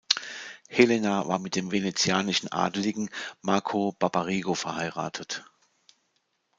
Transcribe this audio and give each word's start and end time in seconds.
Helena 0.71 1.27
war 1.27 1.37
mit 1.37 1.55
dem 1.55 1.71
venezianischen 1.71 2.51
Adligen 2.51 3.11
Marco 3.43 3.91
Barbarigo 3.91 4.55
verheiratet. 4.55 5.45